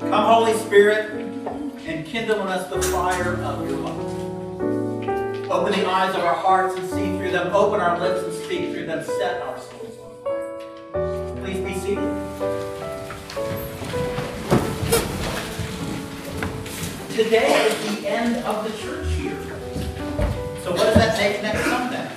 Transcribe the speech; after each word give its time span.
Come, 0.00 0.10
Holy 0.12 0.54
Spirit, 0.54 1.10
and 1.86 2.06
kindle 2.06 2.40
in 2.40 2.48
us 2.48 2.68
the 2.68 2.82
fire 2.82 3.34
of 3.42 3.68
your 3.68 3.78
love. 3.78 5.50
Open 5.50 5.72
the 5.72 5.86
eyes 5.88 6.14
of 6.14 6.22
our 6.22 6.34
hearts 6.34 6.76
and 6.76 6.88
see 6.90 7.16
through 7.16 7.30
them. 7.30 7.54
Open 7.54 7.80
our 7.80 7.98
lips 8.00 8.24
and 8.24 8.32
speak 8.44 8.72
through 8.72 8.86
them. 8.86 9.04
Set 9.04 9.42
our 9.42 9.58
souls 9.58 9.98
on 10.02 10.10
fire. 10.24 11.36
Please 11.42 11.60
be 11.60 11.74
seated. 11.74 12.10
Today 17.14 17.66
is 17.66 18.00
the 18.00 18.08
end 18.08 18.36
of 18.44 18.64
the 18.64 18.70
church 18.78 19.06
year. 19.18 19.38
So 20.64 20.72
what 20.72 20.84
does 20.86 20.94
that 20.94 21.16
make 21.18 21.42
next 21.42 21.64
Sunday? 21.64 22.10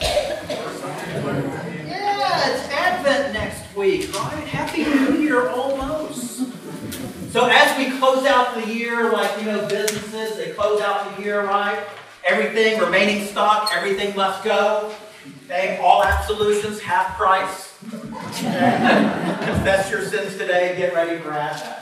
Yeah, 1.86 2.50
it's 2.50 2.73
Advent 2.73 3.34
next 3.34 3.75
week, 3.75 4.12
right? 4.16 4.48
Happy 4.48 4.84
New 4.84 5.21
Year 5.21 5.50
almost. 5.50 5.96
So 7.31 7.45
as 7.45 7.77
we 7.77 7.98
close 7.99 8.26
out 8.26 8.55
the 8.55 8.73
year, 8.73 9.12
like 9.12 9.38
you 9.40 9.48
know, 9.48 9.68
businesses, 9.68 10.38
they 10.38 10.52
close 10.52 10.81
out 10.81 11.18
the 11.18 11.23
year, 11.23 11.45
right? 11.45 11.77
Everything, 12.26 12.80
remaining 12.80 13.26
stock, 13.26 13.70
everything 13.76 14.16
must 14.16 14.45
go. 14.45 14.94
Okay, 15.45 15.77
all 15.84 16.04
absolutions, 16.04 16.80
half 16.80 17.18
price. 17.18 17.77
Confess 19.44 19.91
your 19.91 20.04
sins 20.04 20.38
today, 20.38 20.76
get 20.77 20.94
ready 20.94 21.20
for 21.20 21.34
Advent. 21.34 21.76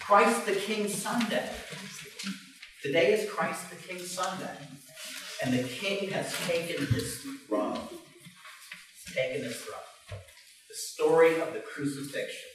Christ 0.00 0.46
the 0.46 0.54
King 0.54 0.88
Sunday. 0.88 1.48
Today 2.82 3.12
is 3.12 3.30
Christ 3.30 3.70
the 3.70 3.76
King 3.76 4.00
Sunday. 4.00 4.56
And 5.44 5.56
the 5.56 5.62
King 5.62 6.10
has 6.10 6.34
taken 6.46 6.84
his 6.86 7.20
throne. 7.46 7.78
He's 7.90 9.14
taken 9.14 9.44
his 9.44 9.56
throne. 9.56 9.76
The 10.68 10.74
story 10.74 11.40
of 11.40 11.52
the 11.52 11.60
crucifixion 11.60 12.47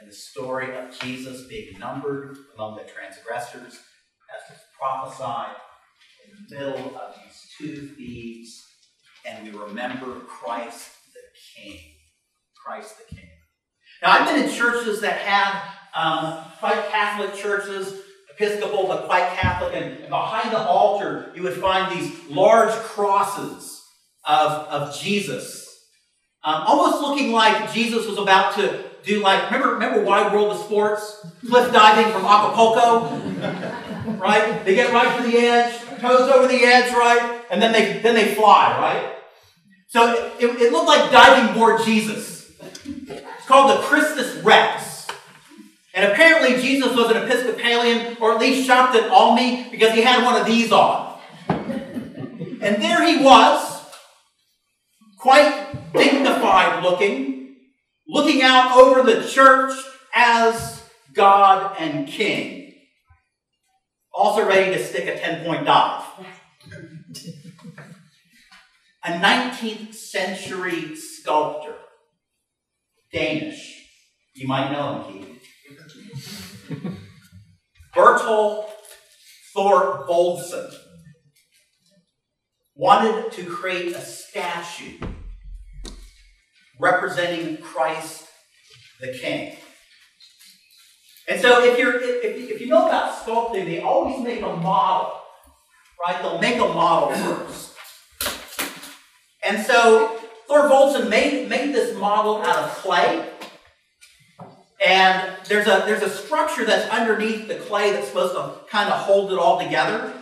and 0.00 0.10
the 0.10 0.14
story 0.14 0.74
of 0.76 0.98
Jesus 0.98 1.46
being 1.46 1.78
numbered 1.78 2.36
among 2.54 2.76
the 2.76 2.84
transgressors 2.84 3.78
as 4.30 4.50
was 4.50 4.58
prophesied 4.78 5.56
in 6.24 6.32
the 6.48 6.56
middle 6.56 6.96
of 6.96 7.14
these 7.16 7.46
two 7.58 7.88
thieves. 7.88 8.64
And 9.26 9.44
we 9.44 9.58
remember 9.58 10.20
Christ 10.20 10.90
the 11.12 11.20
King. 11.62 11.80
Christ 12.64 12.94
the 12.98 13.14
King. 13.14 13.28
Now, 14.02 14.12
I've 14.12 14.26
been 14.26 14.48
in 14.48 14.54
churches 14.54 15.00
that 15.02 15.18
have 15.18 15.62
um, 15.94 16.44
quite 16.58 16.88
Catholic 16.90 17.34
churches, 17.34 18.00
Episcopal, 18.30 18.86
but 18.86 19.06
quite 19.06 19.36
Catholic, 19.36 19.74
and 19.74 20.08
behind 20.08 20.52
the 20.52 20.58
altar 20.58 21.30
you 21.34 21.42
would 21.42 21.54
find 21.54 21.94
these 21.94 22.12
large 22.30 22.70
crosses 22.70 23.82
of, 24.24 24.52
of 24.68 24.98
Jesus. 24.98 25.66
Um, 26.42 26.62
almost 26.66 27.02
looking 27.02 27.32
like 27.32 27.70
Jesus 27.74 28.06
was 28.06 28.16
about 28.16 28.54
to 28.54 28.89
do 29.04 29.22
like, 29.22 29.50
remember, 29.50 29.74
remember 29.74 30.02
Wide 30.02 30.32
World 30.32 30.52
of 30.52 30.58
Sports? 30.64 31.26
Cliff 31.48 31.72
diving 31.72 32.12
from 32.12 32.24
Acapulco? 32.24 33.16
right? 34.18 34.64
They 34.64 34.74
get 34.74 34.92
right 34.92 35.16
to 35.18 35.30
the 35.30 35.36
edge, 35.38 35.80
toes 36.00 36.30
over 36.30 36.46
the 36.46 36.62
edge, 36.64 36.92
right? 36.92 37.42
And 37.50 37.60
then 37.60 37.72
they, 37.72 37.98
then 37.98 38.14
they 38.14 38.34
fly, 38.34 38.78
right? 38.78 39.16
So 39.88 40.32
it, 40.38 40.44
it 40.44 40.72
looked 40.72 40.86
like 40.86 41.10
diving 41.10 41.54
board 41.58 41.82
Jesus. 41.84 42.52
It's 43.08 43.46
called 43.46 43.78
the 43.78 43.82
Christus 43.82 44.42
Rex. 44.44 45.08
And 45.94 46.10
apparently 46.12 46.62
Jesus 46.62 46.94
was 46.94 47.10
an 47.10 47.16
Episcopalian, 47.16 48.16
or 48.20 48.32
at 48.32 48.40
least 48.40 48.66
shopped 48.66 48.94
at 48.94 49.10
Almy, 49.10 49.66
because 49.70 49.92
he 49.92 50.02
had 50.02 50.24
one 50.24 50.40
of 50.40 50.46
these 50.46 50.70
on. 50.70 51.18
And 51.48 52.80
there 52.80 53.04
he 53.04 53.24
was, 53.24 53.82
quite 55.18 55.92
dignified 55.92 56.84
looking, 56.84 57.39
looking 58.10 58.42
out 58.42 58.76
over 58.76 59.02
the 59.02 59.26
church 59.26 59.72
as 60.14 60.82
God 61.14 61.76
and 61.78 62.08
King. 62.08 62.74
Also 64.12 64.46
ready 64.46 64.76
to 64.76 64.84
stick 64.84 65.06
a 65.06 65.18
10 65.18 65.46
point 65.46 65.64
dive. 65.64 66.04
A 69.02 69.12
19th 69.12 69.94
century 69.94 70.94
sculptor, 70.94 71.74
Danish. 73.10 73.82
You 74.34 74.46
might 74.46 74.70
know 74.70 75.04
him, 75.04 75.24
Keith. 75.24 75.42
Bertel 77.96 78.66
Thorvaldsen 79.56 80.74
wanted 82.74 83.32
to 83.32 83.46
create 83.46 83.96
a 83.96 84.00
statue 84.02 84.98
representing 86.80 87.58
Christ 87.58 88.26
the 89.00 89.12
King. 89.12 89.56
And 91.28 91.40
so, 91.40 91.62
if 91.64 91.78
you're 91.78 92.00
if, 92.00 92.50
if 92.50 92.60
you 92.60 92.66
know 92.66 92.88
about 92.88 93.14
sculpting, 93.24 93.66
they 93.66 93.80
always 93.80 94.22
make 94.22 94.42
a 94.42 94.56
model, 94.56 95.12
right? 96.04 96.20
They'll 96.20 96.40
make 96.40 96.56
a 96.56 96.68
model 96.74 97.10
first. 97.10 97.70
And 99.42 99.64
so 99.64 100.20
Thorvaldsen 100.48 101.08
made, 101.08 101.48
made 101.48 101.74
this 101.74 101.96
model 101.96 102.42
out 102.42 102.64
of 102.64 102.70
clay. 102.76 103.28
And 104.84 105.32
there's 105.46 105.66
a, 105.66 105.84
there's 105.86 106.02
a 106.02 106.10
structure 106.10 106.64
that's 106.64 106.88
underneath 106.90 107.48
the 107.48 107.56
clay 107.56 107.92
that's 107.92 108.08
supposed 108.08 108.34
to 108.34 108.54
kind 108.68 108.90
of 108.90 108.98
hold 108.98 109.32
it 109.32 109.38
all 109.38 109.60
together. 109.60 110.12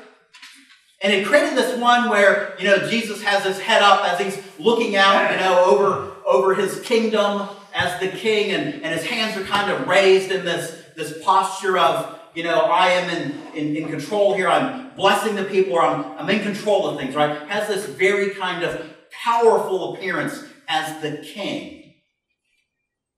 And 1.01 1.13
it 1.13 1.27
created 1.27 1.57
this 1.57 1.79
one 1.79 2.11
where, 2.11 2.57
you 2.59 2.67
know, 2.67 2.89
Jesus 2.89 3.23
has 3.23 3.45
his 3.45 3.61
head 3.61 3.83
up 3.83 4.05
as 4.05 4.19
he's 4.19 4.43
looking 4.59 4.97
out, 4.97 5.31
you 5.31 5.37
know, 5.39 5.65
over, 5.65 6.13
over 6.29 6.55
his 6.55 6.81
kingdom 6.81 7.49
as 7.75 7.99
the 8.01 8.09
king, 8.09 8.53
and, 8.53 8.83
and 8.83 8.95
his 8.95 9.05
hands 9.07 9.37
are 9.37 9.45
kind 9.45 9.71
of 9.71 9.89
raised 9.89 10.31
in 10.31 10.45
this, 10.45 10.83
this 10.95 11.23
posture 11.25 11.79
of, 11.79 12.19
you 12.35 12.43
know, 12.43 12.61
I 12.61 12.89
am 12.91 13.11
in, 13.11 13.55
in, 13.55 13.77
in 13.77 13.89
control 13.89 14.35
here, 14.35 14.49
I'm 14.49 14.91
blessing 14.95 15.35
the 15.35 15.45
people, 15.45 15.75
or 15.75 15.83
I'm, 15.83 16.05
I'm 16.19 16.29
in 16.29 16.43
control 16.43 16.87
of 16.87 16.99
things, 16.99 17.15
right? 17.15 17.49
Has 17.49 17.67
this 17.69 17.87
very 17.87 18.31
kind 18.35 18.63
of 18.63 18.87
powerful 19.11 19.95
appearance 19.95 20.45
as 20.69 21.01
the 21.01 21.19
king. 21.19 21.95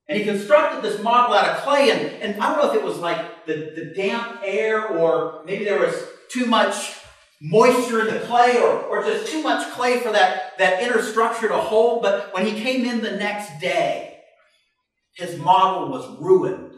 And 0.09 0.19
he 0.19 0.25
constructed 0.25 0.83
this 0.83 1.03
model 1.03 1.35
out 1.35 1.49
of 1.49 1.63
clay, 1.63 1.91
and, 1.91 2.01
and 2.23 2.41
I 2.43 2.55
don't 2.55 2.65
know 2.65 2.71
if 2.73 2.77
it 2.77 2.85
was 2.85 2.99
like 2.99 3.47
the, 3.47 3.73
the 3.75 3.93
damp 3.97 4.41
air, 4.45 4.87
or 4.87 5.43
maybe 5.45 5.65
there 5.65 5.81
was 5.81 5.95
too 6.31 6.47
much 6.47 7.00
moisture 7.41 8.07
in 8.07 8.15
the 8.15 8.21
clay, 8.21 8.59
or, 8.59 8.83
or 8.83 9.03
just 9.03 9.33
too 9.33 9.43
much 9.43 9.71
clay 9.73 10.01
for 10.01 10.13
that, 10.13 10.59
that 10.59 10.83
inner 10.83 11.03
structure 11.03 11.49
to 11.49 11.57
hold. 11.57 12.03
But 12.03 12.35
when 12.35 12.47
he 12.47 12.61
came 12.61 12.85
in 12.85 13.01
the 13.01 13.13
next 13.13 13.61
day, 13.61 14.19
his 15.15 15.39
model 15.39 15.89
was 15.89 16.21
ruined. 16.21 16.73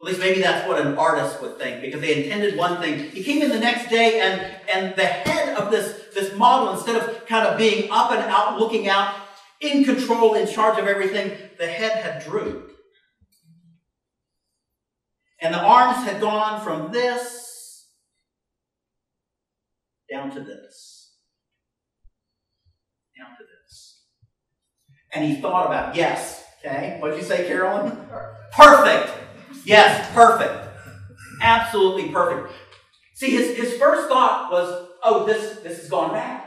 At 0.00 0.06
least 0.06 0.20
maybe 0.20 0.40
that's 0.40 0.66
what 0.66 0.84
an 0.84 0.96
artist 0.96 1.40
would 1.42 1.58
think, 1.58 1.80
because 1.80 2.00
they 2.00 2.24
intended 2.24 2.56
one 2.56 2.80
thing. 2.80 3.10
He 3.10 3.22
came 3.22 3.40
in 3.40 3.50
the 3.50 3.60
next 3.60 3.88
day, 3.88 4.20
and, 4.20 4.40
and 4.68 4.96
the 4.96 5.06
head 5.06 5.56
of 5.56 5.70
this, 5.70 6.06
this 6.14 6.36
model, 6.36 6.74
instead 6.74 6.96
of 6.96 7.26
kind 7.26 7.46
of 7.46 7.56
being 7.56 7.88
up 7.90 8.10
and 8.10 8.20
out, 8.20 8.58
looking 8.58 8.88
out, 8.88 9.14
in 9.60 9.84
control, 9.84 10.34
in 10.34 10.48
charge 10.48 10.76
of 10.78 10.88
everything, 10.88 11.38
the 11.56 11.68
head 11.68 12.02
had 12.02 12.24
drooped. 12.24 12.72
And 15.40 15.54
the 15.54 15.62
arms 15.62 16.04
had 16.04 16.20
gone 16.20 16.64
from 16.64 16.90
this 16.90 17.51
down 20.12 20.30
to 20.30 20.40
this. 20.40 21.14
Down 23.18 23.30
to 23.30 23.44
this. 23.44 24.02
And 25.12 25.24
he 25.24 25.40
thought 25.40 25.66
about, 25.66 25.96
yes, 25.96 26.44
okay, 26.60 26.98
what'd 27.00 27.18
you 27.18 27.24
say, 27.24 27.46
Carolyn? 27.46 27.96
Perfect. 28.52 29.10
Yes, 29.64 30.10
perfect. 30.12 30.68
Absolutely 31.40 32.10
perfect. 32.10 32.52
See, 33.14 33.30
his, 33.30 33.56
his 33.56 33.78
first 33.78 34.08
thought 34.08 34.52
was, 34.52 34.88
oh, 35.02 35.24
this, 35.24 35.60
this 35.60 35.78
has 35.78 35.88
gone 35.88 36.12
bad. 36.12 36.42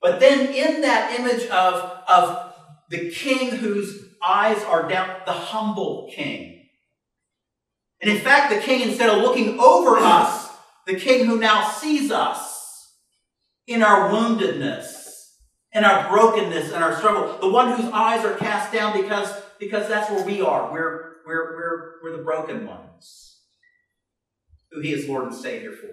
But 0.00 0.20
then 0.20 0.52
in 0.52 0.82
that 0.82 1.18
image 1.18 1.46
of, 1.46 2.02
of 2.08 2.54
the 2.88 3.10
king 3.10 3.50
whose 3.50 4.04
eyes 4.26 4.62
are 4.64 4.88
down, 4.88 5.08
the 5.26 5.32
humble 5.32 6.10
king. 6.14 6.68
And 8.00 8.10
in 8.10 8.18
fact, 8.18 8.52
the 8.52 8.60
king, 8.60 8.88
instead 8.88 9.10
of 9.10 9.22
looking 9.22 9.58
over 9.60 9.96
us, 9.98 10.41
the 10.86 10.96
king 10.96 11.26
who 11.26 11.38
now 11.38 11.68
sees 11.68 12.10
us 12.10 12.96
in 13.66 13.82
our 13.82 14.10
woundedness, 14.10 15.30
in 15.72 15.84
our 15.84 16.08
brokenness, 16.10 16.72
and 16.72 16.82
our 16.82 16.96
struggle, 16.96 17.38
the 17.40 17.48
one 17.48 17.72
whose 17.72 17.90
eyes 17.92 18.24
are 18.24 18.34
cast 18.34 18.72
down 18.72 19.00
because, 19.00 19.32
because 19.58 19.88
that's 19.88 20.10
where 20.10 20.24
we 20.24 20.40
are. 20.40 20.72
We're, 20.72 21.12
we're, 21.26 21.56
we're, 21.56 21.92
we're 22.02 22.16
the 22.16 22.22
broken 22.22 22.66
ones 22.66 23.38
who 24.70 24.80
he 24.80 24.92
is 24.92 25.08
Lord 25.08 25.24
and 25.24 25.34
Savior 25.34 25.72
for. 25.72 25.90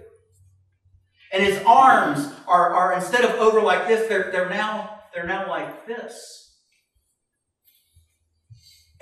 And 1.32 1.44
his 1.44 1.62
arms 1.66 2.34
are, 2.48 2.74
are 2.74 2.94
instead 2.94 3.24
of 3.24 3.32
over 3.36 3.62
like 3.62 3.88
this, 3.88 4.10
they're, 4.10 4.32
they're, 4.32 4.50
now, 4.50 5.02
they're 5.14 5.28
now 5.28 5.48
like 5.48 5.86
this. 5.86 6.58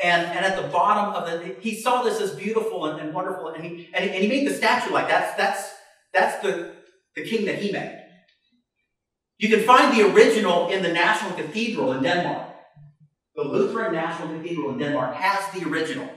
And, 0.04 0.28
and 0.28 0.46
at 0.46 0.62
the 0.62 0.68
bottom 0.68 1.16
of 1.16 1.26
the, 1.26 1.56
he 1.60 1.74
saw 1.74 2.04
this 2.04 2.20
as 2.22 2.36
beautiful 2.36 2.86
and, 2.86 3.00
and 3.00 3.14
wonderful, 3.14 3.48
and 3.48 3.64
he, 3.64 3.90
and 3.94 4.04
he, 4.04 4.12
and 4.12 4.24
he 4.24 4.28
made 4.28 4.48
the 4.48 4.54
statue 4.54 4.94
like 4.94 5.08
that's, 5.08 5.36
that's, 5.38 5.72
that's 6.18 6.42
the, 6.42 6.74
the 7.16 7.24
king 7.24 7.46
that 7.46 7.60
he 7.60 7.72
made. 7.72 8.04
You 9.38 9.50
can 9.50 9.66
find 9.66 9.96
the 9.96 10.12
original 10.12 10.70
in 10.70 10.82
the 10.82 10.92
National 10.92 11.32
Cathedral 11.34 11.94
in 11.94 12.04
Denmark. 12.04 12.50
The 13.36 13.44
Lutheran 13.44 13.94
National 13.94 14.36
Cathedral 14.36 14.72
in 14.72 14.80
Denmark 14.80 15.16
has 15.16 15.54
the 15.54 15.70
original. 15.70 16.10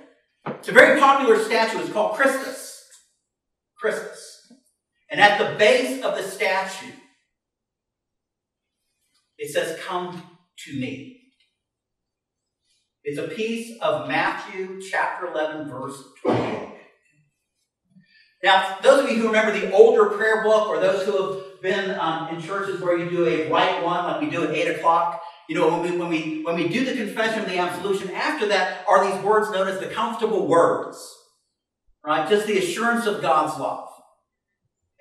It's 0.47 0.69
a 0.69 0.73
very 0.73 0.99
popular 0.99 1.39
statue. 1.39 1.81
It's 1.81 1.93
called 1.93 2.17
Christus. 2.17 2.83
Christus. 3.79 4.53
And 5.11 5.21
at 5.21 5.39
the 5.39 5.59
base 5.59 6.03
of 6.03 6.17
the 6.17 6.23
statue, 6.23 6.93
it 9.37 9.53
says, 9.53 9.79
Come 9.81 10.23
to 10.65 10.73
me. 10.81 11.21
It's 13.05 13.19
a 13.19 13.29
piece 13.29 13.79
of 13.81 14.09
Matthew 14.09 14.81
chapter 14.81 15.27
11, 15.27 15.69
verse 15.69 16.03
28. 16.23 16.70
Now, 18.43 18.79
those 18.83 19.05
of 19.05 19.11
you 19.11 19.17
who 19.17 19.27
remember 19.27 19.59
the 19.59 19.73
older 19.73 20.07
prayer 20.17 20.43
book, 20.43 20.69
or 20.69 20.81
those 20.81 21.05
who 21.05 21.35
have 21.35 21.63
been 21.63 21.99
um, 21.99 22.35
in 22.35 22.43
churches 22.43 22.81
where 22.81 22.97
you 22.97 23.11
do 23.11 23.27
a 23.27 23.51
rite 23.51 23.85
one, 23.85 24.05
like 24.05 24.21
we 24.21 24.31
do 24.31 24.45
at 24.45 24.55
8 24.55 24.77
o'clock, 24.77 25.23
you 25.49 25.57
know, 25.57 25.69
when 25.69 25.83
we, 25.83 25.99
when 25.99 26.09
we, 26.09 26.43
when 26.43 26.55
we 26.55 26.69
do 26.69 26.85
the 26.85 26.95
confession 26.95 27.43
of 27.43 27.49
the 27.49 27.59
absolution, 27.59 28.11
after 28.13 28.47
that 28.49 28.85
are 28.89 29.11
these 29.11 29.23
words 29.23 29.51
known 29.51 29.69
as 29.69 29.79
the 29.79 29.87
comfortable 29.87 30.47
words, 30.47 30.97
rite? 32.05 32.29
Just 32.29 32.47
the 32.47 32.59
assurance 32.59 33.07
of 33.07 33.21
God's 33.21 33.59
love. 33.61 33.89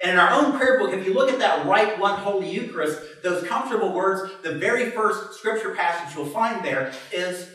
And 0.01 0.11
in 0.11 0.17
our 0.17 0.31
own 0.31 0.57
prayer 0.57 0.79
book, 0.79 0.93
if 0.93 1.05
you 1.05 1.13
look 1.13 1.29
at 1.29 1.39
that 1.39 1.65
right 1.65 1.99
one 1.99 2.19
Holy 2.19 2.49
Eucharist, 2.49 2.99
those 3.21 3.45
comfortable 3.45 3.93
words, 3.93 4.31
the 4.43 4.53
very 4.53 4.91
first 4.91 5.37
scripture 5.37 5.75
passage 5.75 6.15
you'll 6.15 6.25
find 6.25 6.63
there 6.63 6.93
is 7.11 7.49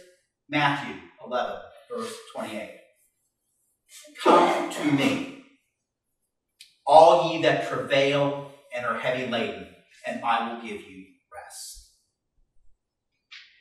Matthew 0.48 0.94
11, 1.26 1.56
verse 1.90 2.12
28. 2.34 2.70
Come 4.22 4.70
to 4.70 4.84
me, 4.92 5.33
all 6.86 7.32
ye 7.32 7.42
that 7.42 7.68
travail 7.68 8.50
and 8.74 8.84
are 8.84 8.98
heavy 8.98 9.30
laden, 9.30 9.66
and 10.06 10.22
I 10.24 10.52
will 10.52 10.62
give 10.62 10.80
you 10.82 11.04
rest. 11.32 11.90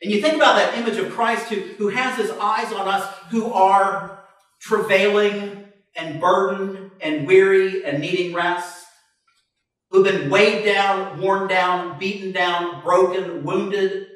And 0.02 0.12
you 0.12 0.22
think 0.22 0.36
about 0.36 0.58
that 0.58 0.78
image 0.78 0.98
of 0.98 1.12
Christ 1.14 1.46
who, 1.48 1.62
who 1.76 1.88
has 1.90 2.18
his 2.18 2.32
eyes 2.32 2.74
on 2.74 2.88
us 2.88 3.08
who 3.30 3.52
are 3.54 4.24
travailing 4.60 5.66
and 5.96 6.20
burdened 6.20 6.92
and 7.00 7.28
weary 7.28 7.86
and 7.86 8.02
needing 8.02 8.34
rest, 8.34 8.86
who've 9.90 10.06
been 10.06 10.30
weighed 10.30 10.66
down, 10.66 11.22
worn 11.22 11.48
down, 11.48 12.00
beaten 12.00 12.32
down, 12.32 12.82
broken, 12.84 13.44
wounded. 13.44 14.08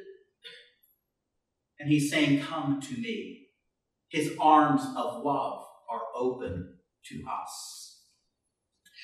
And 1.80 1.90
he's 1.90 2.10
saying, 2.10 2.42
Come 2.42 2.82
to 2.82 2.94
me. 2.94 3.50
His 4.10 4.36
arms 4.40 4.82
of 4.96 5.24
love 5.24 5.66
are 5.90 6.02
open 6.16 6.78
to 7.06 7.24
us. 7.30 7.87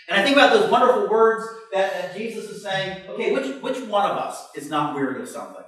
And 0.09 0.19
I 0.19 0.23
think 0.23 0.35
about 0.35 0.53
those 0.53 0.69
wonderful 0.69 1.09
words 1.09 1.47
that, 1.71 1.93
that 1.93 2.17
Jesus 2.17 2.49
is 2.49 2.61
saying, 2.61 3.07
okay, 3.09 3.31
which, 3.31 3.61
which 3.61 3.79
one 3.87 4.09
of 4.09 4.17
us 4.17 4.49
is 4.55 4.69
not 4.69 4.95
weary 4.95 5.21
of 5.21 5.29
something? 5.29 5.63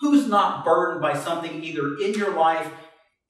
Who's 0.00 0.28
not 0.28 0.64
burdened 0.64 1.00
by 1.00 1.14
something 1.16 1.62
either 1.62 1.96
in 2.02 2.14
your 2.14 2.34
life, 2.34 2.68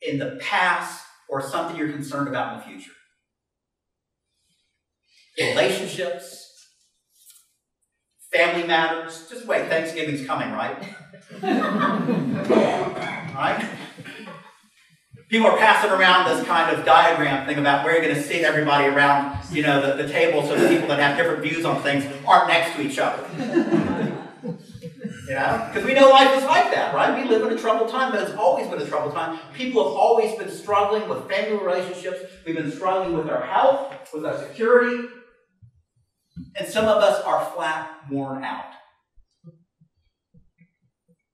in 0.03 0.19
the 0.19 0.39
past, 0.41 1.05
or 1.29 1.43
something 1.43 1.77
you're 1.77 1.93
concerned 1.93 2.29
about 2.29 2.55
in 2.55 2.59
the 2.59 2.65
future? 2.65 2.91
Relationships, 5.39 6.69
family 8.33 8.67
matters. 8.67 9.29
Just 9.29 9.47
wait, 9.47 9.69
Thanksgiving's 9.69 10.27
coming, 10.27 10.51
right? 10.53 10.77
right? 13.35 13.69
People 15.35 15.49
are 15.49 15.59
passing 15.59 15.91
around 15.91 16.29
this 16.29 16.47
kind 16.47 16.71
of 16.71 16.85
diagram 16.85 17.45
thing 17.45 17.59
about 17.59 17.85
where 17.85 17.95
you're 17.95 18.05
going 18.05 18.15
to 18.15 18.23
seat 18.23 18.45
everybody 18.45 18.87
around, 18.87 19.37
you 19.51 19.63
know, 19.63 19.85
the, 19.85 20.01
the 20.01 20.09
table 20.09 20.47
so 20.47 20.55
the 20.55 20.69
people 20.69 20.87
that 20.87 21.01
have 21.01 21.17
different 21.17 21.43
views 21.43 21.65
on 21.65 21.83
things 21.83 22.05
aren't 22.25 22.47
next 22.47 22.77
to 22.77 22.83
each 22.83 23.01
other. 23.01 23.21
You 24.45 25.35
know? 25.35 25.69
Because 25.73 25.85
we 25.85 25.93
know 25.93 26.09
life 26.09 26.39
is 26.39 26.45
like 26.45 26.71
that, 26.73 26.95
right? 26.95 27.21
We 27.21 27.29
live 27.29 27.51
in 27.51 27.59
a 27.59 27.61
troubled 27.61 27.91
time, 27.91 28.13
but 28.13 28.23
it's 28.23 28.37
always 28.37 28.69
been 28.69 28.81
a 28.81 28.87
troubled 28.87 29.13
time. 29.13 29.41
People 29.55 29.83
have 29.83 29.95
always 29.95 30.39
been 30.39 30.49
struggling 30.49 31.09
with 31.09 31.29
family 31.29 31.59
relationships. 31.59 32.21
We've 32.47 32.55
been 32.55 32.71
struggling 32.71 33.17
with 33.17 33.29
our 33.29 33.43
health, 33.45 33.93
with 34.15 34.25
our 34.25 34.39
security. 34.39 35.09
And 36.57 36.69
some 36.69 36.85
of 36.85 37.03
us 37.03 37.21
are 37.25 37.45
flat 37.57 38.09
worn 38.09 38.45
out. 38.45 38.71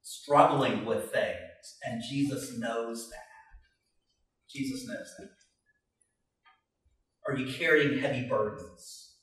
Struggling 0.00 0.87
with 0.87 1.12
things. 1.12 1.76
And 1.85 2.02
Jesus 2.02 2.58
knows 2.58 3.11
that. 3.11 3.29
Jesus 4.52 4.87
knows 4.87 5.14
that. 5.19 5.31
Are 7.26 7.37
you 7.37 7.52
carrying 7.52 7.99
heavy 7.99 8.26
burdens 8.29 9.14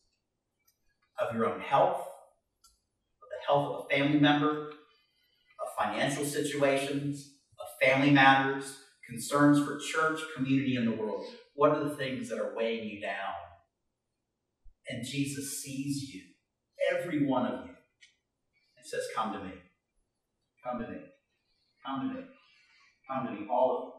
of 1.19 1.35
your 1.35 1.45
own 1.45 1.59
health? 1.59 1.99
Of 1.99 3.29
the 3.29 3.45
health 3.45 3.75
of 3.75 3.85
a 3.85 3.95
family 3.95 4.19
member, 4.19 4.69
of 4.69 5.85
financial 5.85 6.23
situations, 6.23 7.33
of 7.59 7.87
family 7.87 8.11
matters, 8.11 8.77
concerns 9.09 9.65
for 9.65 9.79
church, 9.79 10.19
community, 10.35 10.75
and 10.75 10.87
the 10.87 10.95
world. 10.95 11.25
What 11.55 11.71
are 11.71 11.83
the 11.83 11.95
things 11.95 12.29
that 12.29 12.39
are 12.39 12.55
weighing 12.55 12.87
you 12.87 13.01
down? 13.01 13.33
And 14.89 15.05
Jesus 15.05 15.61
sees 15.61 16.13
you, 16.13 16.21
every 16.93 17.25
one 17.25 17.45
of 17.45 17.65
you, 17.65 17.71
and 18.77 18.85
says, 18.85 19.03
Come 19.15 19.33
to 19.33 19.39
me. 19.43 19.51
Come 20.63 20.79
to 20.79 20.89
me. 20.89 20.99
Come 21.85 22.09
to 22.09 22.15
me. 22.15 22.25
Come 23.09 23.25
to 23.25 23.31
me. 23.33 23.47
All 23.49 23.77
of 23.77 23.83
you. 23.87 23.96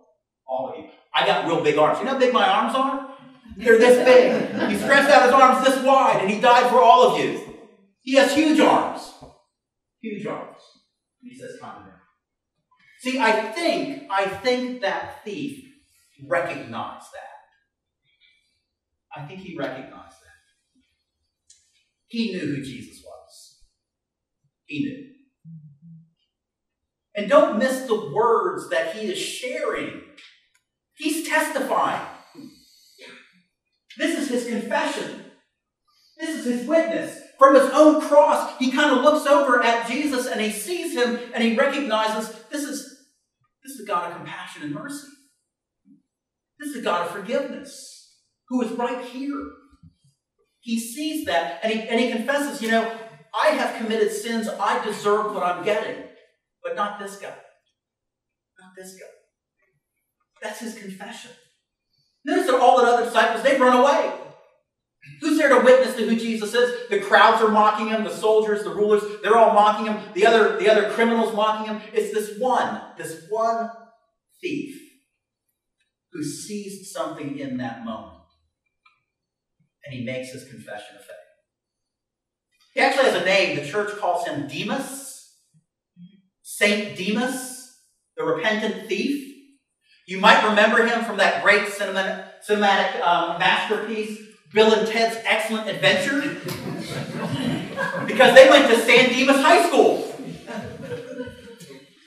All 0.49 0.71
of 0.71 0.79
you. 0.79 0.91
I 1.15 1.27
got 1.27 1.47
real 1.47 1.63
big 1.63 1.77
arms. 1.77 1.99
You 1.99 2.05
know 2.05 2.13
how 2.13 2.19
big 2.19 2.33
my 2.33 2.49
arms 2.49 2.75
are? 2.75 3.15
They're 3.57 3.79
this 3.79 4.05
big. 4.05 4.71
He 4.71 4.77
stretched 4.77 5.11
out 5.11 5.25
his 5.25 5.33
arms 5.33 5.67
this 5.67 5.85
wide, 5.85 6.21
and 6.21 6.31
he 6.31 6.41
died 6.41 6.71
for 6.71 6.81
all 6.81 7.11
of 7.11 7.21
you. 7.21 7.41
He 8.01 8.15
has 8.15 8.35
huge 8.35 8.61
arms. 8.61 9.13
Huge 10.01 10.27
arms. 10.27 10.61
And 11.23 11.33
he 11.33 11.39
says, 11.39 11.59
Come. 11.61 11.85
See, 13.01 13.19
I 13.19 13.53
think, 13.53 14.05
I 14.11 14.27
think 14.27 14.81
that 14.81 15.25
thief 15.25 15.65
recognized 16.27 17.07
that. 17.13 17.39
I 19.17 19.27
think 19.27 19.41
he 19.41 19.57
recognized 19.57 19.93
that. 19.93 20.29
He 22.09 22.33
knew 22.33 22.57
who 22.57 22.63
Jesus 22.63 23.03
was. 23.05 23.63
He 24.67 24.81
knew. 24.81 25.05
And 27.15 27.29
don't 27.29 27.59
miss 27.59 27.83
the 27.83 28.13
words 28.13 28.69
that 28.71 28.97
he 28.97 29.11
is 29.13 29.19
sharing. 29.19 30.03
He's 30.99 31.29
testifying. 31.29 32.07
This 33.97 34.19
is 34.19 34.29
his 34.29 34.47
confession. 34.49 35.25
This 36.19 36.41
is 36.41 36.45
his 36.45 36.69
witness 36.69 37.19
from 37.39 37.55
his 37.55 37.71
own 37.73 38.01
cross, 38.01 38.59
he 38.59 38.73
kind 38.73 38.91
of 38.91 39.05
looks 39.05 39.27
over 39.27 39.63
at 39.63 39.89
Jesus 39.89 40.27
and 40.27 40.41
he 40.41 40.51
sees 40.51 40.95
him 40.95 41.19
and 41.33 41.43
he 41.43 41.57
recognizes 41.57 42.35
this 42.51 42.65
is, 42.65 42.83
this 43.63 43.75
is 43.75 43.85
a 43.85 43.87
God 43.87 44.11
of 44.11 44.17
compassion 44.17 44.65
and 44.65 44.75
mercy. 44.75 45.07
This 46.59 46.71
is 46.71 46.77
a 46.79 46.83
God 46.83 47.07
of 47.07 47.13
forgiveness 47.13 48.17
who 48.49 48.61
is 48.63 48.73
right 48.73 49.05
here. 49.05 49.41
He 50.61 50.81
sees 50.81 51.27
that 51.27 51.61
and 51.63 51.73
he, 51.73 51.89
and 51.89 52.01
he 52.01 52.11
confesses, 52.11 52.61
you 52.61 52.73
know, 52.73 52.93
I 53.41 53.51
have 53.51 53.81
committed 53.81 54.11
sins. 54.11 54.49
I 54.49 54.85
deserve 54.85 55.33
what 55.33 55.45
I'm 55.45 55.65
getting, 55.65 56.03
but 56.65 56.75
not 56.75 56.99
this 56.99 57.17
guy. 57.19 57.29
Not 58.59 58.73
this 58.77 58.95
guy. 58.95 59.18
That's 60.49 60.61
his 60.61 60.79
confession. 60.79 61.31
Notice 62.25 62.47
that 62.47 62.59
all 62.59 62.79
the 62.79 62.85
other 62.85 63.05
disciples, 63.05 63.43
they've 63.43 63.61
run 63.61 63.77
away. 63.77 64.11
Who's 65.21 65.37
there 65.37 65.51
to 65.51 65.63
witness 65.63 65.95
to 65.97 66.09
who 66.09 66.17
Jesus 66.17 66.55
is? 66.55 66.89
The 66.89 67.01
crowds 67.01 67.43
are 67.43 67.51
mocking 67.51 67.89
him, 67.89 68.03
the 68.03 68.11
soldiers, 68.11 68.65
the 68.65 68.71
rulers, 68.71 69.03
they're 69.23 69.37
all 69.37 69.53
mocking 69.53 69.93
him, 69.93 70.03
the 70.15 70.25
other, 70.25 70.59
the 70.59 70.71
other 70.71 70.91
criminals 70.91 71.35
mocking 71.35 71.75
him. 71.75 71.83
It's 71.93 72.15
this 72.15 72.39
one, 72.39 72.81
this 72.97 73.27
one 73.29 73.69
thief 74.41 74.81
who 76.13 76.25
sees 76.25 76.91
something 76.91 77.39
in 77.39 77.59
that 77.59 77.85
moment. 77.85 78.25
And 79.85 79.95
he 79.95 80.05
makes 80.07 80.33
his 80.33 80.49
confession 80.49 80.97
of 80.97 81.03
faith. 81.03 81.17
He 82.73 82.81
actually 82.81 83.11
has 83.11 83.21
a 83.21 83.25
name. 83.27 83.57
The 83.57 83.67
church 83.67 83.99
calls 83.99 84.27
him 84.27 84.49
Demas, 84.49 85.35
Saint 86.43 86.97
Demas, 86.97 87.81
the 88.17 88.25
repentant 88.25 88.89
thief. 88.89 89.28
You 90.09 90.19
might 90.19 90.43
remember 90.49 90.87
him 90.87 91.05
from 91.05 91.19
that 91.19 91.45
great 91.45 91.65
cinematic, 91.65 92.25
cinematic 92.49 92.99
um, 93.03 93.39
masterpiece, 93.39 94.19
Bill 94.55 94.73
and 94.73 94.89
Ted's 94.89 95.19
Excellent 95.27 95.69
Adventure 95.69 96.23
because 98.07 98.35
they 98.35 98.49
went 98.49 98.71
to 98.71 98.81
San 98.81 99.11
Dimas 99.11 99.37
High 99.37 99.69
School. 99.69 100.11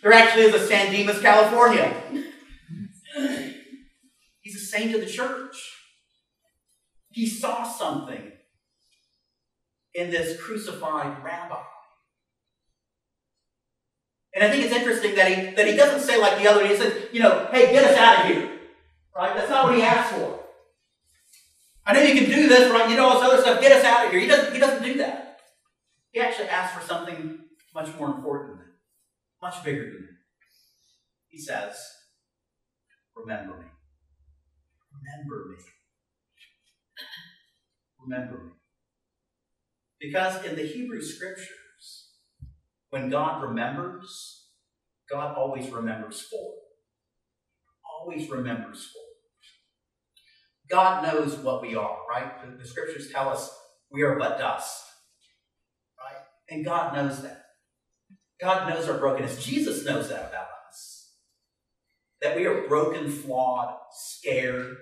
There 0.02 0.12
actually 0.12 0.46
is 0.46 0.56
a 0.56 0.66
San 0.66 0.92
Dimas, 0.92 1.22
California. 1.22 1.94
He's 4.40 4.56
a 4.56 4.66
saint 4.66 4.96
of 4.96 5.02
the 5.02 5.08
church. 5.08 5.56
He 7.12 7.28
saw 7.28 7.64
something 7.64 8.32
in 9.94 10.10
this 10.10 10.42
crucified 10.42 11.24
rabbi. 11.24 11.62
And 14.34 14.44
I 14.44 14.50
think 14.50 14.66
it's 14.66 14.74
interesting 14.74 15.16
that 15.16 15.28
he, 15.28 15.56
that 15.56 15.68
he 15.68 15.76
doesn't 15.76 16.08
say 16.08 16.20
like 16.20 16.38
the 16.38 16.50
other, 16.50 16.66
he 16.66 16.76
says, 16.76 17.10
you 17.12 17.22
know, 17.22 17.48
hey, 17.52 17.72
get 17.72 17.84
us 17.84 17.98
out 17.98 18.26
of 18.26 18.32
here. 18.32 18.60
Right? 19.16 19.36
That's 19.36 19.50
not 19.50 19.66
what 19.66 19.76
he 19.76 19.82
asked 19.82 20.14
for. 20.14 20.40
I 21.86 21.94
know 21.94 22.02
you 22.02 22.22
can 22.22 22.30
do 22.30 22.48
this, 22.48 22.72
right? 22.72 22.90
You 22.90 22.96
know 22.96 23.10
all 23.10 23.20
this 23.20 23.30
other 23.30 23.42
stuff. 23.42 23.62
Get 23.62 23.72
us 23.72 23.84
out 23.84 24.06
of 24.06 24.12
here. 24.12 24.22
He 24.22 24.28
doesn't, 24.28 24.54
he 24.54 24.60
doesn't 24.60 24.84
do 24.84 24.96
that. 25.00 25.40
He 26.12 26.22
actually 26.22 26.48
asks 26.48 26.78
for 26.78 26.88
something 26.88 27.40
much 27.74 27.94
more 27.98 28.08
important. 28.08 28.60
Much 29.42 29.64
bigger 29.64 29.84
than 29.84 30.02
that. 30.02 30.18
He 31.30 31.40
says, 31.40 31.76
Remember 33.16 33.58
me. 33.58 33.66
Remember 34.94 35.50
me. 35.50 35.64
Remember 38.00 38.44
me. 38.46 38.52
Because 40.00 40.44
in 40.46 40.56
the 40.56 40.64
Hebrew 40.64 41.02
scriptures, 41.02 41.48
when 42.92 43.10
God 43.10 43.42
remembers, 43.42 44.48
God 45.10 45.36
always 45.36 45.70
remembers 45.70 46.22
full. 46.22 46.56
Always 48.00 48.30
remembers 48.30 48.86
full. 48.86 49.02
God 50.70 51.04
knows 51.04 51.38
what 51.38 51.62
we 51.62 51.76
are, 51.76 51.98
right? 52.10 52.32
The, 52.42 52.58
the 52.58 52.68
scriptures 52.68 53.10
tell 53.12 53.30
us 53.30 53.54
we 53.92 54.04
are 54.04 54.18
but 54.18 54.38
dust, 54.38 54.84
right? 56.00 56.22
And 56.50 56.64
God 56.64 56.94
knows 56.94 57.22
that. 57.24 57.46
God 58.40 58.70
knows 58.70 58.88
our 58.90 58.98
brokenness. 58.98 59.44
Jesus 59.44 59.86
knows 59.86 60.10
that 60.10 60.30
about 60.30 60.48
us. 60.70 61.14
That 62.22 62.36
we 62.36 62.46
are 62.46 62.68
broken, 62.68 63.10
flawed, 63.10 63.76
scared, 63.92 64.78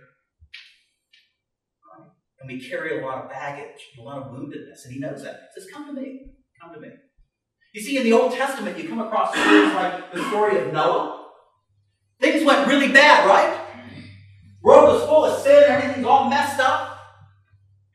right? 1.91 2.07
And 2.39 2.47
we 2.47 2.69
carry 2.69 2.99
a 2.99 3.05
lot 3.05 3.25
of 3.25 3.29
baggage, 3.29 3.81
a 3.99 4.01
lot 4.01 4.19
of 4.19 4.31
woundedness, 4.31 4.85
and 4.85 4.93
He 4.93 4.99
knows 4.99 5.23
that. 5.23 5.49
He 5.53 5.61
says, 5.61 5.69
Come 5.71 5.87
to 5.87 6.01
me. 6.01 6.33
Come 6.61 6.73
to 6.73 6.79
me. 6.79 6.89
You 7.73 7.81
see, 7.81 7.97
in 7.97 8.03
the 8.03 8.13
Old 8.13 8.33
Testament, 8.33 8.77
you 8.77 8.89
come 8.89 8.99
across 8.99 9.31
stories 9.31 9.73
like 9.73 10.11
the 10.11 10.27
story 10.29 10.59
of 10.59 10.73
Noah. 10.73 11.27
Things 12.19 12.43
went 12.43 12.67
really 12.67 12.91
bad, 12.91 13.27
right? 13.27 13.59
World 14.61 14.93
was 14.93 15.03
full 15.03 15.25
of 15.25 15.41
sin, 15.41 15.63
everything's 15.67 16.05
all 16.05 16.29
messed 16.29 16.59
up. 16.59 16.99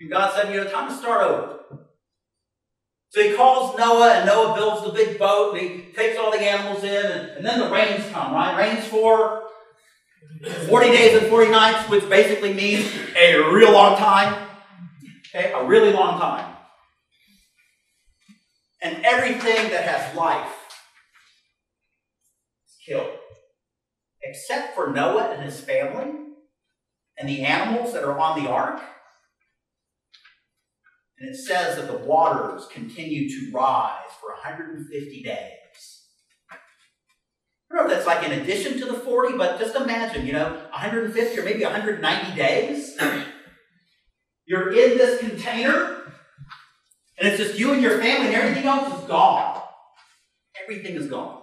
And 0.00 0.11
God 0.11 0.33
said, 0.35 0.52
you 0.52 0.62
know, 0.62 0.71
time 0.71 0.88
to 0.88 0.95
start 0.95 1.23
over. 1.23 1.61
So 3.11 3.23
he 3.23 3.35
calls 3.35 3.76
Noah, 3.76 4.14
and 4.14 4.26
Noah 4.26 4.54
builds 4.54 4.85
the 4.85 4.90
big 4.90 5.19
boat, 5.19 5.57
and 5.57 5.61
he 5.61 5.93
takes 5.93 6.19
all 6.19 6.31
the 6.31 6.40
animals 6.40 6.83
in, 6.83 7.07
and, 7.07 7.28
and 7.31 7.47
then 7.47 7.61
the 7.61 7.71
rains 7.71 8.04
come, 8.11 8.33
right? 8.33 8.57
Rains 8.57 8.87
for 8.87 9.45
40 10.69 10.88
days 10.88 11.21
and 11.21 11.28
40 11.28 11.50
nights, 11.50 11.88
which 11.88 12.09
basically 12.09 12.52
means 12.52 12.90
a 13.16 13.38
real 13.52 13.73
long 13.73 13.97
time. 13.97 14.49
Okay, 15.28 15.52
a 15.52 15.64
really 15.64 15.93
long 15.93 16.19
time. 16.19 16.54
And 18.85 19.05
everything 19.05 19.71
that 19.71 19.85
has 19.85 20.14
life 20.14 20.55
is 22.69 22.76
killed. 22.87 23.17
Except 24.23 24.75
for 24.75 24.91
Noah 24.91 25.33
and 25.33 25.43
his 25.43 25.59
family 25.59 26.12
and 27.19 27.29
the 27.29 27.45
animals 27.45 27.95
that 27.95 28.05
are 28.05 28.19
on 28.19 28.43
the 28.43 28.50
ark. 28.50 28.83
And 31.19 31.31
it 31.31 31.37
says 31.37 31.76
that 31.76 31.87
the 31.91 32.07
waters 32.07 32.67
continue 32.71 33.29
to 33.31 33.50
rise 33.53 34.11
for 34.21 34.33
150 34.33 35.23
days. 35.23 36.03
I 36.50 36.57
don't 37.76 37.87
know 37.87 37.91
if 37.91 37.97
that's 37.97 38.07
like 38.07 38.26
in 38.26 38.38
addition 38.38 38.79
to 38.81 38.85
the 38.85 38.95
40, 38.95 39.38
but 39.38 39.59
just 39.59 39.75
imagine, 39.75 40.26
you 40.26 40.35
know, 40.35 40.50
150 40.71 41.38
or 41.38 41.45
maybe 41.45 41.64
190 41.64 42.37
days. 42.37 42.97
You're 44.47 44.69
in 44.69 44.99
this 44.99 45.21
container, 45.21 46.03
and 47.25 47.33
it's 47.33 47.43
just 47.43 47.59
you 47.59 47.73
and 47.73 47.81
your 47.81 47.99
family, 48.00 48.26
and 48.26 48.35
everything 48.35 48.66
else 48.66 49.00
is 49.00 49.09
gone. 49.09 49.62
Everything 50.62 50.95
is 50.95 51.07
gone. 51.07 51.40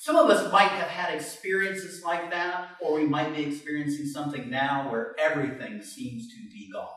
Some 0.00 0.16
of 0.16 0.28
us 0.28 0.50
might 0.52 0.70
have 0.70 0.88
had 0.88 1.14
experiences 1.14 2.02
like 2.04 2.32
that, 2.32 2.70
or 2.82 2.98
we 2.98 3.06
might 3.06 3.32
be 3.32 3.44
experiencing 3.44 4.06
something 4.06 4.50
now 4.50 4.90
where 4.90 5.14
everything 5.20 5.80
seems 5.82 6.26
to 6.30 6.36
be 6.52 6.68
gone. 6.72 6.88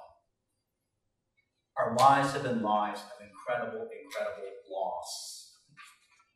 Our 1.77 1.95
lives 1.95 2.33
have 2.33 2.41
been 2.41 2.63
lives 2.63 3.01
of 3.01 3.23
incredible, 3.23 3.87
incredible 4.03 4.49
loss. 4.71 5.59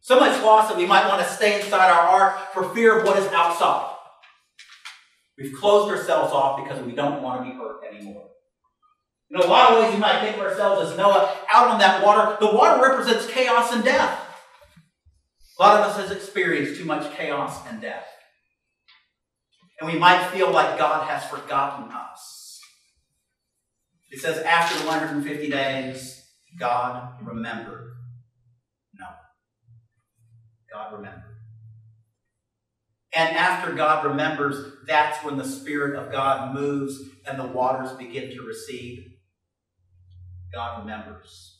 So 0.01 0.19
much 0.19 0.39
loss 0.43 0.69
that 0.69 0.77
we 0.77 0.85
might 0.85 1.07
want 1.07 1.23
to 1.23 1.33
stay 1.33 1.59
inside 1.59 1.89
our 1.89 2.07
ark 2.07 2.53
for 2.53 2.69
fear 2.75 2.99
of 2.99 3.07
what 3.07 3.17
is 3.17 3.25
outside. 3.33 3.95
We've 5.35 5.53
closed 5.53 5.91
ourselves 5.91 6.31
off 6.31 6.63
because 6.63 6.85
we 6.85 6.91
don't 6.91 7.23
want 7.23 7.43
to 7.43 7.51
be 7.51 7.57
hurt 7.57 7.81
anymore. 7.91 8.30
In 9.33 9.39
a 9.39 9.45
lot 9.45 9.71
of 9.71 9.79
ways, 9.79 9.93
you 9.93 9.99
might 9.99 10.19
think 10.19 10.35
of 10.35 10.43
ourselves 10.43 10.91
as 10.91 10.97
Noah 10.97 11.33
out 11.51 11.69
on 11.69 11.79
that 11.79 12.03
water. 12.05 12.37
The 12.41 12.53
water 12.53 12.81
represents 12.81 13.27
chaos 13.27 13.71
and 13.73 13.83
death. 13.83 14.19
A 15.57 15.63
lot 15.63 15.79
of 15.79 15.85
us 15.85 15.97
has 15.97 16.11
experienced 16.11 16.79
too 16.79 16.85
much 16.85 17.13
chaos 17.15 17.65
and 17.67 17.79
death. 17.79 18.07
And 19.79 19.91
we 19.91 19.97
might 19.97 20.27
feel 20.31 20.51
like 20.51 20.77
God 20.77 21.07
has 21.07 21.23
forgotten 21.25 21.91
us. 21.91 22.59
It 24.09 24.19
says 24.19 24.39
after 24.39 24.77
the 24.79 24.85
150 24.85 25.49
days, 25.49 26.21
God 26.59 27.13
remembered. 27.23 27.93
No. 28.99 29.05
God 30.73 30.93
remembered. 30.93 31.37
And 33.15 33.37
after 33.37 33.73
God 33.73 34.05
remembers, 34.05 34.73
that's 34.87 35.23
when 35.23 35.37
the 35.37 35.45
Spirit 35.45 35.95
of 35.95 36.11
God 36.11 36.53
moves 36.53 37.01
and 37.25 37.39
the 37.39 37.47
waters 37.47 37.91
begin 37.93 38.29
to 38.31 38.41
recede. 38.41 39.05
God 40.53 40.79
remembers. 40.79 41.59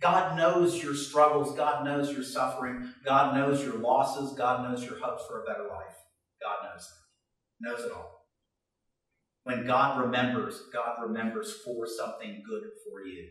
God 0.00 0.36
knows 0.36 0.82
your 0.82 0.94
struggles. 0.94 1.56
God 1.56 1.84
knows 1.84 2.12
your 2.12 2.22
suffering. 2.22 2.92
God 3.04 3.34
knows 3.34 3.62
your 3.64 3.78
losses. 3.78 4.36
God 4.38 4.62
knows 4.62 4.84
your 4.84 4.98
hopes 5.00 5.24
for 5.28 5.42
a 5.42 5.44
better 5.44 5.64
life. 5.68 5.96
God 6.40 6.68
knows 6.70 6.88
that. 6.88 7.68
Knows 7.68 7.84
it 7.84 7.92
all. 7.92 8.26
When 9.42 9.66
God 9.66 10.00
remembers, 10.00 10.62
God 10.72 10.96
remembers 11.02 11.52
for 11.64 11.86
something 11.86 12.42
good 12.48 12.62
for 12.84 13.04
you. 13.04 13.28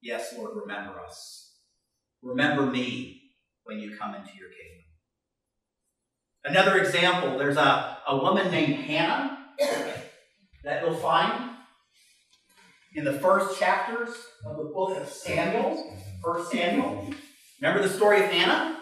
Yes, 0.00 0.34
Lord, 0.36 0.52
remember 0.54 1.00
us. 1.00 1.56
Remember 2.22 2.66
me 2.66 3.22
when 3.64 3.78
you 3.78 3.96
come 3.96 4.14
into 4.14 4.30
your 4.38 4.50
kingdom. 4.50 4.84
Another 6.44 6.78
example, 6.78 7.38
there's 7.38 7.56
a, 7.56 7.98
a 8.06 8.16
woman 8.16 8.50
named 8.50 8.74
Hannah 8.74 9.38
that 10.64 10.82
you'll 10.82 10.94
find 10.94 11.47
in 12.98 13.04
the 13.04 13.12
first 13.12 13.60
chapters 13.60 14.08
of 14.44 14.56
the 14.56 14.64
book 14.64 14.98
of 14.98 15.08
Samuel, 15.08 15.96
First 16.20 16.50
Samuel. 16.50 17.14
Remember 17.60 17.86
the 17.86 17.94
story 17.94 18.24
of 18.24 18.28
Hannah? 18.28 18.76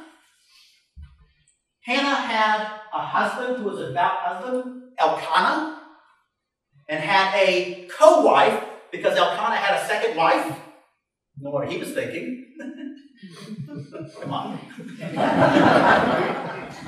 Hannah 1.83 2.15
had 2.15 2.81
a 2.95 2.99
husband 2.99 3.59
who 3.59 3.65
was 3.69 3.79
a 3.79 3.89
devout 3.89 4.17
husband, 4.17 4.85
Elkanah, 4.99 5.83
and 6.89 7.05
had 7.05 7.35
a 7.35 7.87
co-wife 7.91 8.65
because 8.91 9.19
Elkanah 9.19 9.57
had 9.57 9.83
a 9.83 9.87
second 9.87 10.17
wife. 10.17 10.47
know 11.39 11.51
what 11.51 11.71
he 11.71 11.77
was 11.77 11.93
thinking. 11.93 12.55
Come 14.23 14.33
on. 14.33 14.59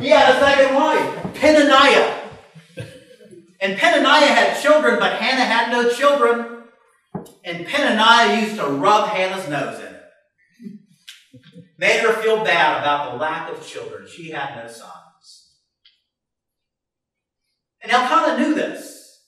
he 0.01 0.09
had 0.09 0.35
a 0.35 0.41
second 0.41 0.75
wife, 0.75 1.35
Penaniah. 1.35 2.15
And 3.61 3.77
Penaniah 3.77 4.29
had 4.29 4.63
children, 4.63 4.99
but 4.99 5.21
Hannah 5.21 5.45
had 5.45 5.71
no 5.71 5.91
children. 5.91 6.58
And 7.45 7.67
Penaniah 7.67 8.43
used 8.43 8.57
to 8.57 8.67
rub 8.67 9.09
Hannah's 9.09 9.49
nose 9.49 9.79
in 9.81 9.87
it. 9.87 10.03
Made 11.79 12.01
her 12.01 12.13
feel 12.15 12.45
bad 12.45 12.81
about 12.81 13.13
the 13.13 13.19
lack 13.19 13.51
of 13.53 13.67
children. 13.67 14.07
She 14.09 14.31
had 14.31 14.57
no 14.57 14.67
sons. 14.71 15.53
And 17.81 17.93
Elkanah 17.93 18.39
knew 18.39 18.55
this. 18.55 19.23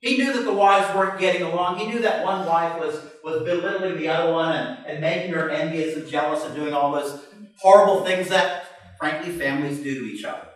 He 0.00 0.18
knew 0.18 0.32
that 0.34 0.44
the 0.44 0.52
wives 0.52 0.94
weren't 0.94 1.18
getting 1.18 1.42
along. 1.42 1.78
He 1.78 1.86
knew 1.86 2.00
that 2.00 2.24
one 2.24 2.46
wife 2.46 2.78
was, 2.78 3.00
was 3.24 3.42
belittling 3.42 3.96
the 3.96 4.08
other 4.08 4.32
one 4.32 4.54
and, 4.54 4.86
and 4.86 5.00
making 5.00 5.32
her 5.32 5.48
envious 5.50 5.96
and 5.96 6.06
jealous 6.06 6.44
and 6.44 6.54
doing 6.54 6.74
all 6.74 6.92
those 6.92 7.24
horrible 7.58 8.04
things 8.04 8.28
that, 8.28 8.66
frankly, 8.98 9.32
families 9.32 9.78
do 9.78 9.94
to 9.94 10.14
each 10.14 10.24
other. 10.24 10.46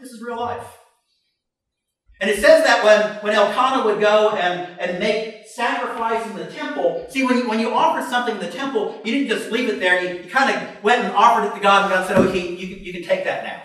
This 0.00 0.10
is 0.10 0.22
real 0.22 0.40
life. 0.40 0.79
And 2.20 2.28
it 2.28 2.38
says 2.38 2.64
that 2.64 2.84
when, 2.84 3.24
when 3.24 3.34
Elkanah 3.34 3.84
would 3.86 3.98
go 3.98 4.30
and, 4.30 4.78
and 4.78 4.98
make 4.98 5.46
sacrifice 5.46 6.24
in 6.26 6.36
the 6.36 6.46
temple, 6.46 7.06
see, 7.08 7.24
when 7.24 7.38
you, 7.38 7.48
when 7.48 7.58
you 7.58 7.72
offered 7.72 8.08
something 8.10 8.34
in 8.34 8.40
the 8.40 8.50
temple, 8.50 9.00
you 9.04 9.12
didn't 9.12 9.28
just 9.28 9.50
leave 9.50 9.70
it 9.70 9.80
there. 9.80 10.02
You, 10.02 10.24
you 10.24 10.30
kind 10.30 10.54
of 10.54 10.84
went 10.84 11.02
and 11.02 11.14
offered 11.14 11.46
it 11.46 11.54
to 11.54 11.60
God, 11.60 11.84
and 11.84 11.94
God 11.94 12.06
said, 12.06 12.18
okay, 12.18 12.54
you, 12.54 12.66
you 12.66 12.92
can 12.92 13.02
take 13.02 13.24
that 13.24 13.44
now. 13.44 13.62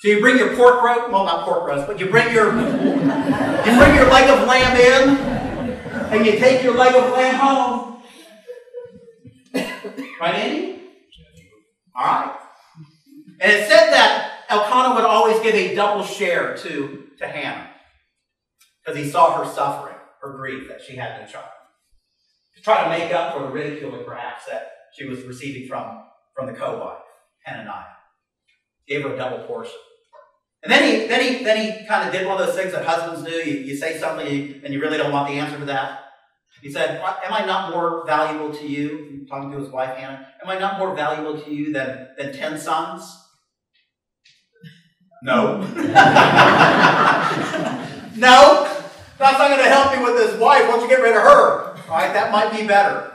So 0.00 0.08
you 0.08 0.20
bring 0.20 0.38
your 0.38 0.56
pork 0.56 0.82
roast, 0.82 1.10
well, 1.10 1.24
not 1.24 1.44
pork 1.44 1.66
roast, 1.66 1.86
but 1.86 2.00
you 2.00 2.06
bring 2.06 2.32
your, 2.32 2.46
you 2.46 2.62
bring 2.62 3.94
your 3.94 4.10
leg 4.10 4.30
of 4.30 4.46
lamb 4.48 4.76
in, 4.76 5.18
and 6.12 6.24
you 6.24 6.32
take 6.38 6.62
your 6.62 6.74
leg 6.74 6.94
of 6.94 7.12
lamb 7.12 7.34
home. 7.34 8.02
Right, 10.18 10.34
Andy? 10.34 10.80
All 11.94 12.04
right. 12.04 12.36
And 13.40 13.52
it 13.52 13.68
said 13.68 13.90
that 13.90 14.44
Elkanah 14.48 14.94
would 14.94 15.04
always 15.04 15.38
give 15.40 15.54
a 15.54 15.74
double 15.74 16.02
share 16.02 16.56
to 16.58 17.05
to 17.18 17.26
Hannah 17.26 17.70
because 18.84 19.02
he 19.02 19.10
saw 19.10 19.36
her 19.42 19.50
suffering, 19.50 19.96
her 20.22 20.32
grief 20.36 20.68
that 20.68 20.80
she 20.80 20.96
had 20.96 21.20
no 21.20 21.26
child. 21.26 21.50
To 22.56 22.62
try 22.62 22.84
to 22.84 22.90
make 22.90 23.12
up 23.12 23.34
for 23.34 23.42
the 23.42 23.48
ridiculing, 23.48 24.04
perhaps, 24.04 24.46
that 24.46 24.70
she 24.96 25.06
was 25.06 25.22
receiving 25.22 25.68
from, 25.68 26.04
from 26.34 26.46
the 26.46 26.52
co-wife, 26.52 27.02
Hananiah. 27.44 27.84
Gave 28.86 29.02
her 29.02 29.14
a 29.14 29.16
double 29.16 29.44
portion. 29.44 29.74
And 30.62 30.72
then 30.72 30.82
he, 30.82 31.06
then 31.06 31.20
he, 31.20 31.44
then 31.44 31.64
he 31.64 31.86
kind 31.86 32.06
of 32.06 32.12
did 32.12 32.26
one 32.26 32.40
of 32.40 32.46
those 32.46 32.56
things 32.56 32.72
that 32.72 32.84
husbands 32.84 33.28
do. 33.28 33.36
You, 33.36 33.58
you 33.58 33.76
say 33.76 33.98
something 33.98 34.26
and 34.64 34.72
you 34.72 34.80
really 34.80 34.96
don't 34.96 35.12
want 35.12 35.28
the 35.28 35.34
answer 35.34 35.58
to 35.58 35.64
that. 35.66 36.04
He 36.62 36.70
said, 36.70 37.00
Am 37.00 37.32
I 37.32 37.44
not 37.44 37.70
more 37.70 38.04
valuable 38.06 38.52
to 38.54 38.66
you? 38.66 39.26
Talking 39.28 39.50
to 39.52 39.58
his 39.58 39.68
wife 39.68 39.96
Hannah, 39.96 40.26
am 40.42 40.48
I 40.48 40.58
not 40.58 40.78
more 40.78 40.94
valuable 40.94 41.40
to 41.40 41.52
you 41.52 41.72
than, 41.72 42.08
than 42.16 42.32
10 42.32 42.58
sons? 42.58 43.25
No. 45.22 45.58
no. 48.16 48.72
That's 49.18 49.38
not 49.38 49.48
going 49.48 49.62
to 49.62 49.68
help 49.68 49.96
me 49.96 50.04
with 50.04 50.16
this 50.16 50.38
wife. 50.38 50.62
Why 50.62 50.72
don't 50.72 50.82
you 50.82 50.88
get 50.88 51.00
rid 51.00 51.16
of 51.16 51.22
her? 51.22 51.74
Right? 51.88 52.12
That 52.12 52.30
might 52.30 52.52
be 52.52 52.66
better. 52.66 53.12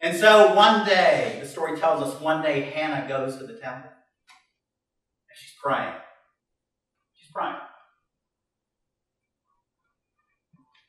And 0.00 0.16
so 0.16 0.54
one 0.54 0.84
day, 0.84 1.38
the 1.40 1.46
story 1.46 1.78
tells 1.78 2.02
us 2.02 2.20
one 2.20 2.42
day 2.42 2.62
Hannah 2.62 3.08
goes 3.08 3.38
to 3.38 3.46
the 3.46 3.54
temple. 3.54 3.90
And 3.90 5.36
she's 5.36 5.54
praying. 5.62 5.94
She's 7.14 7.30
praying. 7.32 7.54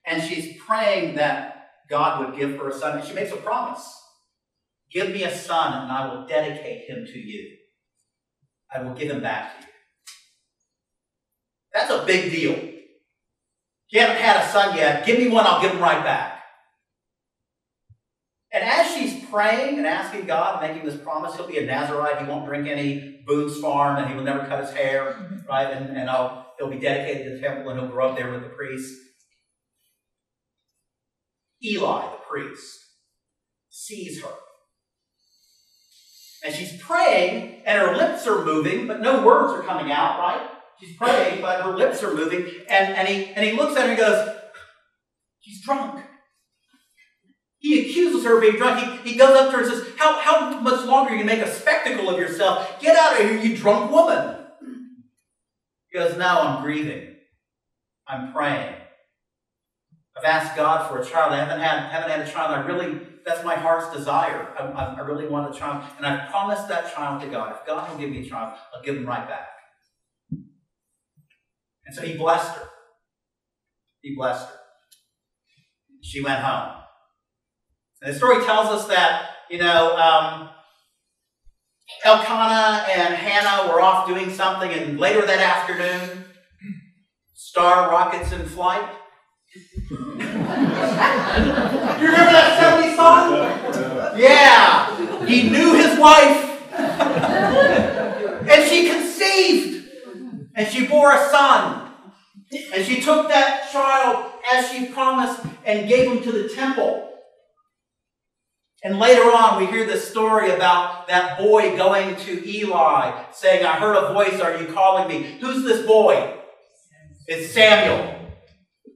And 0.08 0.24
she's 0.24 0.58
praying 0.62 1.16
that 1.16 1.70
God 1.90 2.26
would 2.26 2.38
give 2.38 2.58
her 2.58 2.70
a 2.70 2.74
son. 2.74 2.98
And 2.98 3.08
she 3.08 3.14
makes 3.14 3.32
a 3.32 3.38
promise 3.38 4.02
Give 4.92 5.10
me 5.10 5.24
a 5.24 5.36
son, 5.36 5.74
and 5.74 5.92
I 5.92 6.14
will 6.14 6.26
dedicate 6.26 6.90
him 6.90 7.06
to 7.06 7.20
you. 7.20 7.58
I 8.74 8.82
will 8.82 8.94
give 8.94 9.12
him 9.12 9.22
back 9.22 9.60
to 9.60 9.62
you. 9.62 9.74
That's 11.74 11.92
a 11.92 12.06
big 12.06 12.32
deal. 12.32 12.54
You 13.90 14.00
haven't 14.00 14.22
had 14.22 14.44
a 14.44 14.48
son 14.48 14.78
yet. 14.78 15.06
Give 15.06 15.20
me 15.20 15.30
one, 15.30 15.46
I'll 15.46 15.62
give 15.62 15.72
him 15.72 15.82
right 15.82 16.04
back. 16.04 16.44
And 18.52 18.64
as 18.64 18.94
she's 18.94 19.26
praying 19.26 19.78
and 19.78 19.86
asking 19.86 20.28
God, 20.28 20.62
making 20.62 20.86
this 20.86 20.96
promise, 20.96 21.36
he'll 21.36 21.48
be 21.48 21.58
a 21.58 21.66
Nazarite. 21.66 22.20
He 22.22 22.26
won't 22.26 22.46
drink 22.46 22.68
any 22.68 23.22
Boone's 23.28 23.60
Farm, 23.60 23.98
and 23.98 24.08
he 24.10 24.16
will 24.16 24.24
never 24.24 24.46
cut 24.46 24.64
his 24.64 24.74
hair, 24.74 25.12
mm-hmm. 25.12 25.46
right? 25.48 25.72
And, 25.72 25.98
and 25.98 26.10
I'll, 26.10 26.54
he'll 26.58 26.70
be 26.70 26.80
dedicated 26.80 27.26
to 27.26 27.30
the 27.36 27.40
temple, 27.42 27.70
and 27.70 27.80
he'll 27.80 27.90
grow 27.90 28.12
up 28.12 28.18
there 28.18 28.32
with 28.32 28.44
the 28.44 28.50
priests. 28.50 28.98
Eli, 31.62 32.02
the 32.02 32.18
priest, 32.30 32.80
sees 33.70 34.24
her. 34.24 34.30
And 36.46 36.54
she's 36.54 36.80
praying, 36.80 37.64
and 37.66 37.80
her 37.80 37.98
lips 37.98 38.28
are 38.28 38.46
moving, 38.46 38.86
but 38.86 39.02
no 39.02 39.26
words 39.26 39.54
are 39.54 39.64
coming 39.64 39.92
out, 39.92 40.20
right? 40.20 40.48
She's 40.80 40.96
praying, 40.96 41.42
but 41.42 41.62
her 41.62 41.76
lips 41.76 42.04
are 42.04 42.14
moving. 42.14 42.46
And, 42.70 42.96
and, 42.96 43.08
he, 43.08 43.34
and 43.34 43.44
he 43.44 43.54
looks 43.54 43.76
at 43.76 43.86
her 43.86 43.90
and 43.90 43.98
goes, 43.98 44.36
She's 45.40 45.64
drunk. 45.64 46.04
He 47.58 47.82
accuses 47.90 48.24
her 48.26 48.36
of 48.36 48.42
being 48.42 48.58
drunk. 48.58 49.02
He, 49.02 49.12
he 49.12 49.18
goes 49.18 49.36
up 49.36 49.50
to 49.50 49.58
her 49.58 49.64
and 49.64 49.72
says, 49.72 49.88
how, 49.98 50.20
how 50.20 50.60
much 50.60 50.86
longer 50.86 51.12
are 51.12 51.16
you 51.16 51.24
going 51.24 51.30
to 51.30 51.36
make 51.36 51.46
a 51.46 51.52
spectacle 51.52 52.10
of 52.10 52.20
yourself? 52.20 52.80
Get 52.80 52.96
out 52.96 53.20
of 53.20 53.28
here, 53.28 53.40
you 53.40 53.58
drunk 53.58 53.92
woman. 53.92 54.46
He 55.90 55.98
goes, 55.98 56.16
No, 56.16 56.28
I'm 56.28 56.64
grieving. 56.64 57.16
I'm 58.08 58.34
praying. 58.34 58.76
I've 60.18 60.24
asked 60.24 60.56
God 60.56 60.90
for 60.90 61.00
a 61.00 61.06
child. 61.06 61.34
I 61.34 61.38
haven't 61.38 61.60
had, 61.60 61.90
haven't 61.90 62.10
had 62.10 62.28
a 62.28 62.32
child. 62.32 62.52
I 62.52 62.66
really, 62.66 63.02
that's 63.26 63.44
my 63.44 63.56
heart's 63.56 63.94
desire. 63.96 64.48
I, 64.58 64.64
I, 64.64 64.94
I 64.96 65.00
really 65.02 65.28
want 65.28 65.54
a 65.54 65.58
child. 65.58 65.84
And 65.98 66.06
I've 66.06 66.30
promised 66.30 66.70
that 66.70 66.94
child 66.94 67.22
to 67.22 67.28
God. 67.28 67.56
If 67.60 67.68
God 67.68 67.90
will 67.90 67.98
give 67.98 68.10
me 68.10 68.26
a 68.26 68.30
child, 68.30 68.54
I'll 68.74 68.82
give 68.82 68.96
him 68.96 69.06
right 69.06 69.28
back. 69.28 69.50
And 71.86 71.94
so 71.94 72.02
he 72.02 72.18
blessed 72.18 72.56
her. 72.56 72.70
He 74.02 74.16
blessed 74.16 74.48
her. 74.48 74.56
She 76.02 76.22
went 76.22 76.40
home. 76.40 76.82
And 78.02 78.14
the 78.14 78.18
story 78.18 78.44
tells 78.46 78.68
us 78.68 78.88
that, 78.88 79.30
you 79.50 79.58
know, 79.58 79.98
um, 79.98 80.50
Elkanah 82.04 82.86
and 82.90 83.14
Hannah 83.16 83.72
were 83.72 83.82
off 83.82 84.08
doing 84.08 84.32
something, 84.32 84.72
and 84.72 85.00
later 85.00 85.26
that 85.26 85.40
afternoon, 85.40 86.26
star 87.34 87.90
rockets 87.90 88.32
in 88.32 88.46
flight. 88.46 88.88
You 89.56 89.98
remember 92.06 92.32
that 92.32 92.60
70s 92.60 92.96
song? 92.96 94.20
Yeah. 94.20 95.26
He 95.26 95.50
knew 95.50 95.74
his 95.76 95.98
wife. 95.98 96.72
and 98.50 98.70
she 98.70 98.90
conceived. 98.90 99.88
And 100.56 100.68
she 100.68 100.88
bore 100.88 101.14
a 101.14 101.30
son. 101.30 101.92
And 102.74 102.86
she 102.86 103.02
took 103.02 103.30
that 103.30 103.70
child 103.72 104.34
as 104.54 104.70
she 104.72 104.88
promised 104.88 105.42
and 105.66 105.88
gave 105.88 106.12
him 106.12 106.22
to 106.24 106.32
the 106.32 106.50
temple. 106.50 107.10
And 108.84 109.00
later 109.00 109.24
on, 109.24 109.60
we 109.60 109.66
hear 109.68 109.86
the 109.86 109.98
story 109.98 110.52
about 110.52 111.08
that 111.08 111.40
boy 111.40 111.76
going 111.76 112.16
to 112.18 112.48
Eli 112.48 113.24
saying, 113.32 113.66
I 113.66 113.80
heard 113.80 113.96
a 113.96 114.14
voice, 114.14 114.40
are 114.40 114.58
you 114.62 114.68
calling 114.74 115.08
me? 115.08 115.38
Who's 115.40 115.64
this 115.64 115.86
boy? 115.88 116.38
It's 117.28 117.54
Samuel. 117.54 118.25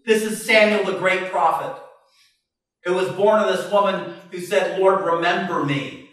This 0.09 0.23
is 0.23 0.43
Samuel, 0.43 0.91
the 0.91 0.97
great 0.97 1.29
prophet, 1.29 1.79
who 2.83 2.95
was 2.95 3.11
born 3.11 3.41
of 3.41 3.55
this 3.55 3.71
woman 3.71 4.15
who 4.31 4.39
said, 4.39 4.79
Lord, 4.79 5.05
remember 5.05 5.63
me. 5.63 6.09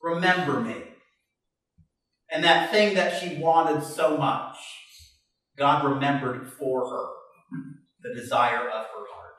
Remember 0.00 0.60
me. 0.60 0.76
And 2.30 2.44
that 2.44 2.70
thing 2.70 2.94
that 2.94 3.20
she 3.20 3.38
wanted 3.38 3.82
so 3.82 4.16
much, 4.16 4.56
God 5.58 5.84
remembered 5.84 6.52
for 6.52 6.88
her 6.88 7.06
the 8.00 8.14
desire 8.14 8.68
of 8.68 8.86
her 8.86 9.04
heart. 9.12 9.34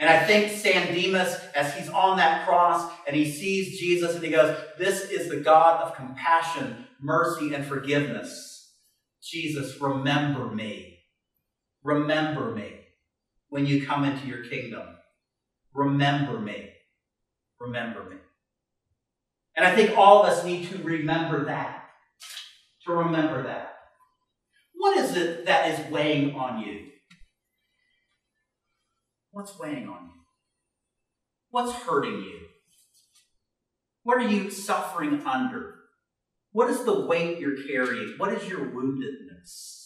And 0.00 0.10
I 0.10 0.24
think 0.24 0.50
San 0.50 0.92
Dimas, 0.92 1.38
as 1.54 1.72
he's 1.76 1.88
on 1.88 2.16
that 2.16 2.44
cross 2.44 2.90
and 3.06 3.14
he 3.14 3.30
sees 3.30 3.78
Jesus 3.78 4.16
and 4.16 4.24
he 4.24 4.30
goes, 4.32 4.58
This 4.76 5.08
is 5.08 5.28
the 5.30 5.36
God 5.36 5.80
of 5.82 5.94
compassion, 5.94 6.84
mercy, 7.00 7.54
and 7.54 7.64
forgiveness. 7.64 8.72
Jesus, 9.22 9.80
remember 9.80 10.46
me. 10.46 10.91
Remember 11.82 12.54
me 12.54 12.72
when 13.48 13.66
you 13.66 13.86
come 13.86 14.04
into 14.04 14.26
your 14.26 14.44
kingdom. 14.44 14.86
Remember 15.74 16.38
me. 16.38 16.70
Remember 17.60 18.04
me. 18.04 18.16
And 19.56 19.66
I 19.66 19.74
think 19.74 19.96
all 19.96 20.22
of 20.22 20.30
us 20.30 20.44
need 20.44 20.68
to 20.70 20.78
remember 20.78 21.44
that. 21.44 21.90
To 22.86 22.92
remember 22.92 23.42
that. 23.44 23.74
What 24.74 24.96
is 24.96 25.16
it 25.16 25.46
that 25.46 25.70
is 25.70 25.92
weighing 25.92 26.34
on 26.34 26.60
you? 26.60 26.88
What's 29.30 29.58
weighing 29.58 29.88
on 29.88 30.06
you? 30.06 30.20
What's 31.50 31.72
hurting 31.72 32.14
you? 32.14 32.40
What 34.02 34.18
are 34.18 34.28
you 34.28 34.50
suffering 34.50 35.22
under? 35.26 35.76
What 36.52 36.70
is 36.70 36.84
the 36.84 37.06
weight 37.06 37.38
you're 37.38 37.62
carrying? 37.66 38.14
What 38.18 38.32
is 38.32 38.48
your 38.48 38.60
woundedness? 38.60 39.81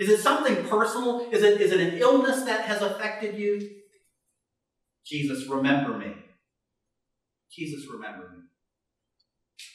Is 0.00 0.08
it 0.08 0.20
something 0.20 0.66
personal? 0.66 1.28
Is 1.30 1.42
it, 1.42 1.60
is 1.60 1.72
it 1.72 1.80
an 1.80 1.98
illness 1.98 2.44
that 2.44 2.62
has 2.62 2.80
affected 2.80 3.38
you? 3.38 3.60
Jesus, 5.04 5.46
remember 5.46 5.98
me. 5.98 6.14
Jesus, 7.52 7.86
remember 7.86 8.30
me. 8.34 8.44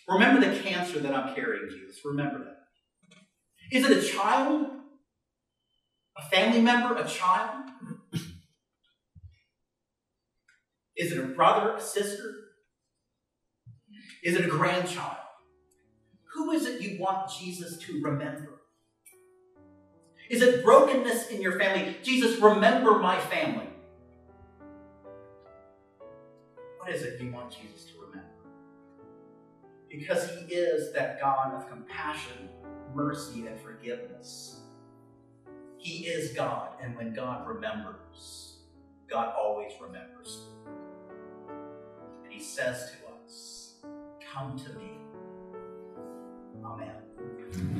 Remember 0.07 0.43
the 0.43 0.59
cancer 0.59 0.99
that 0.99 1.13
I'm 1.13 1.35
carrying, 1.35 1.69
Jesus. 1.69 2.01
Remember 2.03 2.39
that. 2.39 2.57
Is 3.71 3.87
it 3.87 3.97
a 3.97 4.01
child? 4.01 4.65
A 6.17 6.29
family 6.29 6.61
member? 6.61 6.95
A 6.95 7.07
child? 7.07 7.69
Is 10.97 11.11
it 11.11 11.19
a 11.19 11.27
brother, 11.27 11.75
a 11.75 11.81
sister? 11.81 12.33
Is 14.23 14.35
it 14.35 14.45
a 14.45 14.47
grandchild? 14.47 15.17
Who 16.33 16.49
is 16.49 16.65
it 16.65 16.81
you 16.81 16.99
want 16.99 17.29
Jesus 17.29 17.77
to 17.77 18.01
remember? 18.01 18.54
Is 20.29 20.41
it 20.41 20.63
brokenness 20.63 21.29
in 21.29 21.41
your 21.41 21.59
family? 21.59 21.97
Jesus, 22.01 22.39
remember 22.39 22.99
my 22.99 23.19
family. 23.19 23.67
What 26.79 26.89
is 26.89 27.03
it 27.03 27.21
you 27.21 27.31
want 27.31 27.51
Jesus 27.51 27.85
to 27.85 27.93
remember? 27.99 28.29
Because 29.89 30.29
he 30.29 30.53
is 30.53 30.93
that 30.93 31.19
God 31.19 31.53
of 31.53 31.69
compassion, 31.69 32.49
mercy, 32.93 33.45
and 33.47 33.59
forgiveness. 33.59 34.61
He 35.77 36.07
is 36.07 36.33
God, 36.33 36.69
and 36.81 36.95
when 36.95 37.13
God 37.13 37.47
remembers, 37.47 38.57
God 39.07 39.33
always 39.37 39.73
remembers. 39.79 40.41
And 42.23 42.33
he 42.33 42.41
says 42.41 42.91
to 42.91 43.23
us, 43.23 43.75
Come 44.33 44.57
to 44.57 44.73
me. 44.73 44.91
Amen. 46.63 47.74